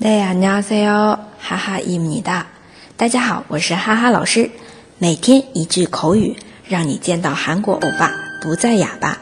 [0.00, 2.46] 大家好，哈哈伊米哒。
[2.96, 4.50] 大家好，我是哈哈老师。
[4.98, 6.36] 每天一句口语，
[6.68, 8.12] 让你见到韩国欧巴
[8.42, 9.18] 不再哑巴。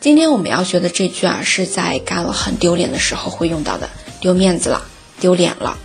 [0.00, 3.88] 今天我们要学的这句啊，是在干了很丢脸的时候会用到的，
[4.20, 4.82] 丢面子了，
[5.20, 5.76] 丢脸了。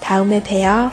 [0.02, 0.90] 다음에봬요